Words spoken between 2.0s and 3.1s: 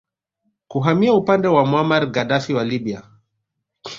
Gaddafi wa Libya